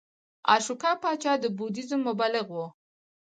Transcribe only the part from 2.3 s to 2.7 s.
و